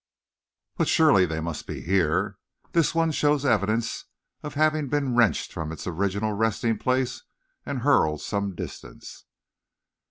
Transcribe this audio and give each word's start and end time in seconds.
"But 0.77 0.87
surely 0.87 1.27
they 1.27 1.39
must 1.39 1.67
be 1.67 1.81
here. 1.81 2.39
This 2.71 2.95
one 2.95 3.11
shows 3.11 3.45
evidence 3.45 4.05
of 4.41 4.55
having 4.55 4.87
been 4.89 5.13
wrenched 5.15 5.53
from 5.53 5.71
its 5.71 5.85
original 5.85 6.33
resting 6.33 6.79
place 6.79 7.21
and 7.67 7.83
hurled 7.83 8.21
some 8.21 8.55
distance." 8.55 9.25